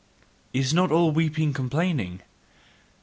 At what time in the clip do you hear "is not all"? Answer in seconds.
0.51-1.11